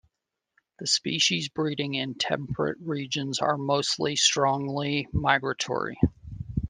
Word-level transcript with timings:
The 0.79 0.87
species 0.87 1.49
breeding 1.49 1.93
in 1.93 2.15
temperate 2.15 2.79
regions 2.81 3.37
are 3.37 3.55
mostly 3.55 4.15
strongly 4.15 5.07
migratory. 5.13 5.99